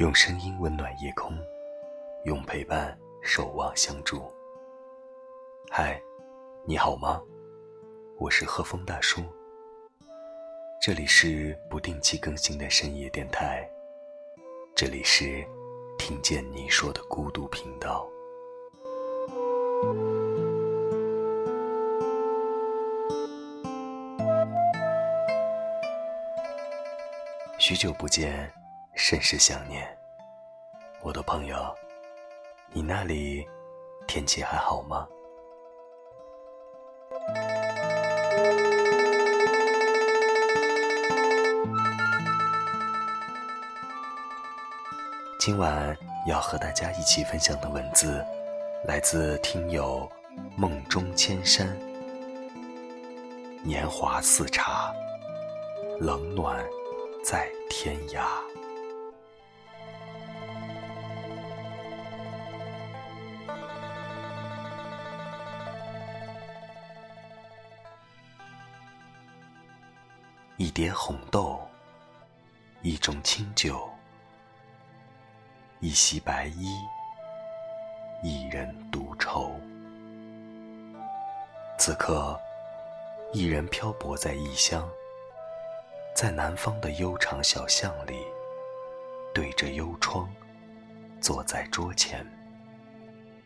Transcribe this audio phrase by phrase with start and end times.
[0.00, 1.36] 用声音温暖夜空，
[2.24, 4.32] 用陪伴守望相助。
[5.70, 6.00] 嗨，
[6.64, 7.20] 你好吗？
[8.18, 9.20] 我是贺峰大叔。
[10.80, 13.70] 这里是不定期更新的深夜电台，
[14.74, 15.46] 这里是
[15.98, 18.08] 听见你说的孤独频道。
[27.58, 28.50] 许久不见，
[29.02, 29.88] 甚是想念。
[31.00, 31.74] 我的朋友，
[32.70, 33.48] 你那里
[34.06, 35.08] 天气还好吗？
[45.40, 45.96] 今晚
[46.26, 48.22] 要和大家一起分享的文字，
[48.84, 50.06] 来自听友
[50.58, 51.66] 梦中千山。
[53.64, 54.94] 年华似茶，
[55.98, 56.62] 冷暖。
[57.22, 58.24] 在天涯，
[70.60, 71.58] 一碟红豆，
[72.82, 73.88] 一盅清酒，
[75.80, 76.68] 一袭白衣，
[78.22, 79.58] 一人独愁。
[81.78, 82.38] 此刻，
[83.32, 84.86] 一人漂泊在异乡。
[86.14, 88.22] 在南方的悠长小巷里，
[89.32, 90.30] 对着幽窗，
[91.22, 92.22] 坐在桌前，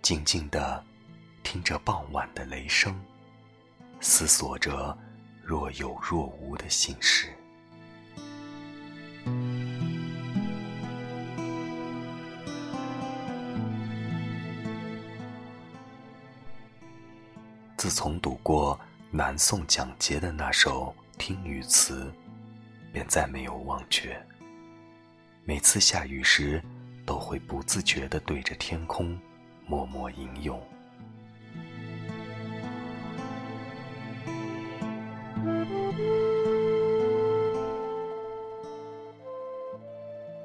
[0.00, 0.82] 静静地
[1.42, 2.98] 听着傍晚的雷声，
[4.00, 4.96] 思索着
[5.42, 7.28] 若有若无的心事。
[17.76, 18.78] 自从读过
[19.10, 22.04] 南宋蒋捷的那首《听雨词》。
[22.92, 24.14] 便再没有忘却。
[25.44, 26.62] 每次下雨时，
[27.06, 29.18] 都会不自觉地对着天空
[29.66, 30.62] 默默吟咏。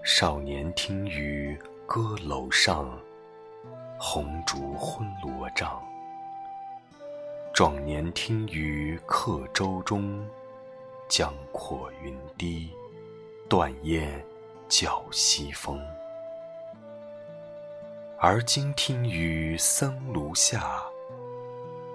[0.04, 3.00] 少年听雨歌楼上，
[4.00, 5.82] 红烛昏罗帐。
[7.54, 10.28] 壮年听雨客舟中。
[11.10, 12.70] 江阔云低，
[13.48, 14.22] 断雁
[14.68, 15.80] 叫西风。
[18.20, 20.84] 而今听雨僧庐下，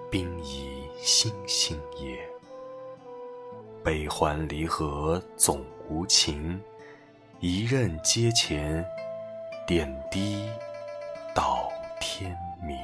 [0.09, 2.32] 冰已星星夜。
[3.83, 6.61] 悲欢离合总无情，
[7.41, 8.83] 一任阶前，
[9.67, 10.49] 点滴
[11.35, 12.77] 到天明。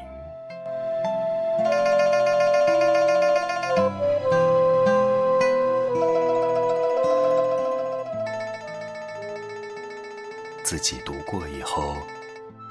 [10.65, 11.95] 自己读过以后，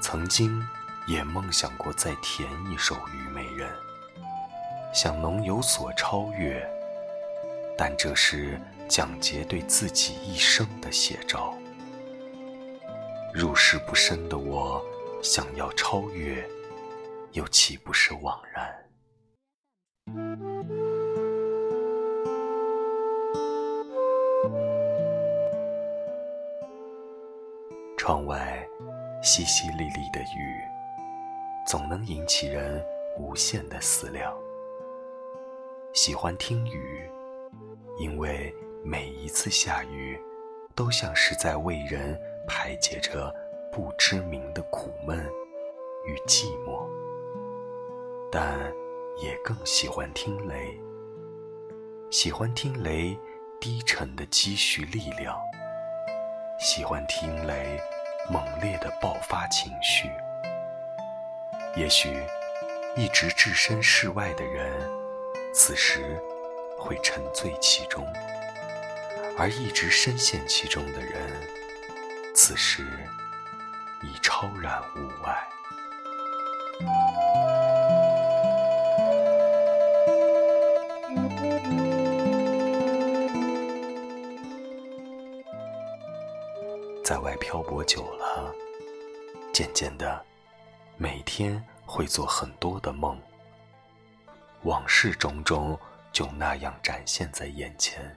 [0.03, 0.63] 曾经
[1.07, 3.67] 也梦想过再填一首《虞美人》，
[4.93, 6.78] 想能有所超越。
[7.81, 8.59] 但这是
[8.89, 11.57] 蒋捷对自己一生的写照。
[13.33, 14.83] 入世不深的我，
[15.23, 16.45] 想要超越，
[17.31, 18.75] 又岂不是枉然？
[27.95, 28.61] 窗外
[29.23, 30.61] 淅淅沥沥的雨，
[31.65, 32.83] 总能引起人
[33.17, 34.37] 无限的思量。
[35.93, 37.09] 喜欢听雨，
[37.99, 40.19] 因为每一次下雨，
[40.73, 43.31] 都像是在为人排解着
[43.71, 45.19] 不知名的苦闷
[46.07, 46.87] 与寂寞。
[48.31, 48.57] 但
[49.21, 50.79] 也更喜欢听雷，
[52.09, 53.15] 喜欢听雷
[53.59, 55.37] 低沉的积蓄力量，
[56.59, 57.79] 喜欢听雷。
[58.31, 60.07] 猛烈的爆发情绪，
[61.75, 62.15] 也许
[62.95, 64.87] 一直置身事外的人，
[65.51, 66.21] 此时
[66.79, 68.03] 会沉醉其中；
[69.37, 71.21] 而一直深陷其中的人，
[72.33, 72.87] 此时
[74.01, 75.47] 已超然物外。
[87.03, 88.53] 在外漂泊久了，
[89.51, 90.23] 渐渐的，
[90.95, 93.19] 每天会做很多的梦，
[94.61, 95.77] 往事种种
[96.11, 98.15] 就那样展现在眼前。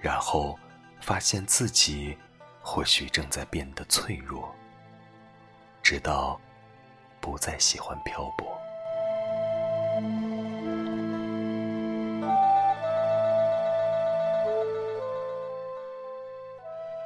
[0.00, 0.58] 然后
[1.00, 2.16] 发现自己
[2.62, 4.54] 或许正在变得脆弱，
[5.82, 6.40] 直到
[7.20, 8.56] 不再喜欢漂泊。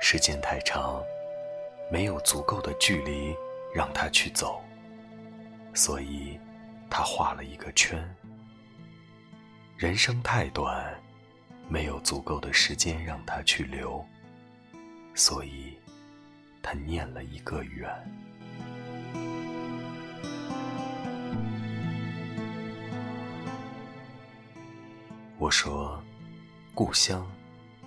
[0.00, 1.02] 时间太长，
[1.90, 3.34] 没有足够的距离
[3.74, 4.60] 让他去走，
[5.72, 6.38] 所以
[6.90, 7.98] 他画了一个圈。
[9.82, 10.94] 人生太短，
[11.68, 14.06] 没有足够的时间让他去留，
[15.12, 15.76] 所以
[16.62, 17.90] 他念了一个愿。
[25.36, 26.00] 我说，
[26.76, 27.28] 故乡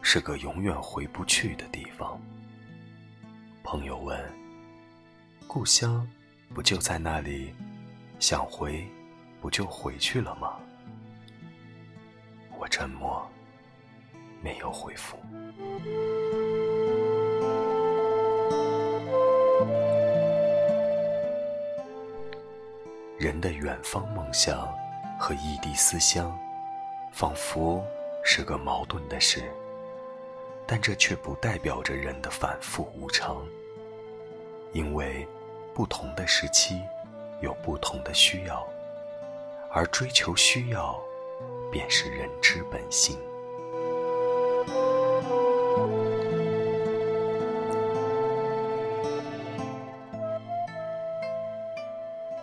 [0.02, 2.20] 是个永远回不去的地方。
[3.64, 4.20] 朋友问
[5.48, 6.06] ：“故乡
[6.54, 7.56] 不就在那里？
[8.20, 8.86] 想回，
[9.40, 10.60] 不就回去了吗？”
[12.78, 13.26] 沉默，
[14.42, 15.18] 没有回复。
[23.18, 24.68] 人的远方梦想
[25.18, 26.38] 和异地思乡。
[27.14, 27.82] 仿佛
[28.26, 29.50] 是个矛盾的事，
[30.68, 33.38] 但这却不代表着人的反复无常。
[34.74, 35.26] 因为
[35.74, 36.82] 不同的时期
[37.40, 38.68] 有不同的需要，
[39.72, 41.02] 而追求需要
[41.72, 43.18] 便是人之本性。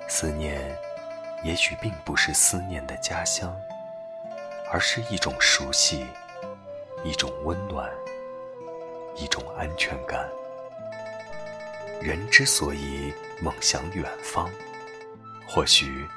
[0.09, 0.61] 思念，
[1.43, 3.55] 也许并不是思念的家乡。
[4.75, 6.07] 而是一种熟悉，
[7.05, 7.91] 一种温暖，
[9.15, 10.27] 一种安全感。
[12.01, 14.51] 人之所以梦想远方，
[15.47, 16.09] 或许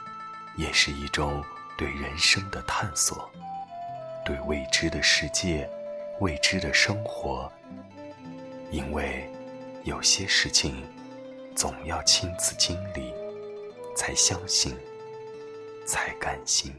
[0.56, 1.44] 也是一种
[1.78, 3.30] 对人生的探索，
[4.24, 5.70] 对未知的世界、
[6.20, 7.52] 未知的生活。
[8.72, 9.30] 因为
[9.84, 10.84] 有些事情
[11.56, 13.14] 总要亲自经历，
[13.96, 14.76] 才相信，
[15.86, 16.74] 才甘心。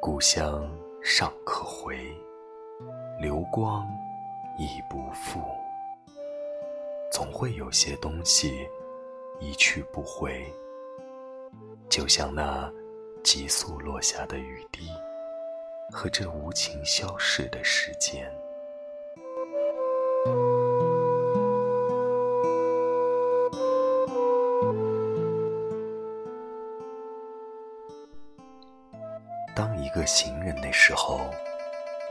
[0.00, 0.66] 故乡
[1.02, 1.98] 尚可回，
[3.20, 3.86] 流光
[4.58, 5.42] 已不复。
[7.16, 8.68] 总会有些东西
[9.40, 10.44] 一去不回，
[11.88, 12.70] 就像那
[13.24, 14.90] 急速落下的雨滴，
[15.90, 18.30] 和这无情消逝的时间。
[29.54, 31.30] 当一个行人的时候，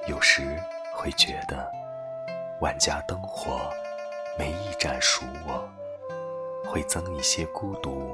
[0.08, 0.60] 有时
[0.96, 1.72] 会觉得
[2.60, 3.72] 万家灯火
[4.38, 5.70] 没一盏属我，
[6.66, 8.14] 会增一些孤独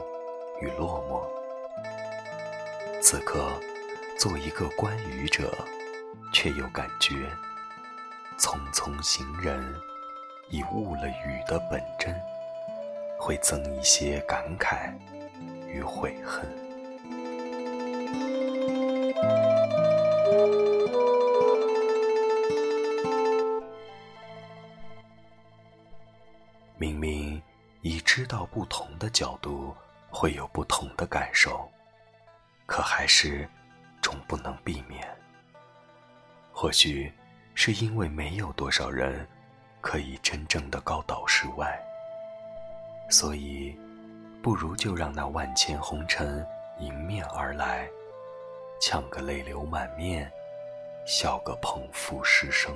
[0.60, 3.02] 与落寞。
[3.02, 3.50] 此刻
[4.20, 5.52] 做一个观雨者，
[6.32, 7.16] 却又感觉
[8.38, 9.76] 匆匆行人
[10.50, 12.16] 已误了雨的本真，
[13.20, 14.94] 会增一些感慨
[15.68, 16.46] 与悔恨。
[26.82, 27.40] 明明
[27.82, 29.72] 已知道不同的角度
[30.10, 31.70] 会有不同的感受，
[32.66, 33.48] 可还是
[34.02, 35.08] 总不能避免。
[36.52, 37.14] 或许
[37.54, 39.28] 是因为没有多少人
[39.80, 41.80] 可以真正的高岛世外，
[43.12, 43.80] 所以
[44.42, 46.44] 不如就让那万千红尘
[46.80, 47.88] 迎面而来，
[48.82, 50.32] 呛个泪流满面，
[51.06, 52.76] 笑个捧腹失声。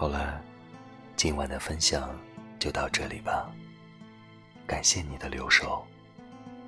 [0.00, 0.40] 好了
[1.16, 2.16] 今晚的分享
[2.60, 3.50] 就到这里吧。
[4.64, 5.84] 感谢你的留守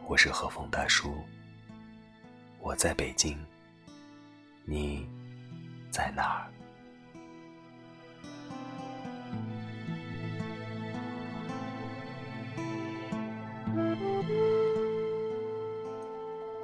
[0.09, 1.15] 我是何风大叔
[2.59, 3.39] 我在北京
[4.65, 5.09] 你
[5.93, 6.51] 在哪儿？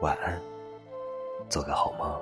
[0.00, 0.42] 晚安
[1.48, 2.20] 做个好梦。